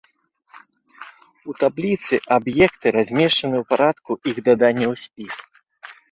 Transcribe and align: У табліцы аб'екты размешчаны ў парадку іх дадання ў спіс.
У 1.51 1.53
табліцы 1.63 2.15
аб'екты 2.37 2.87
размешчаны 2.95 3.55
ў 3.59 3.63
парадку 3.73 4.11
іх 4.31 4.37
дадання 4.49 4.85
ў 4.93 5.03
спіс. 5.03 5.35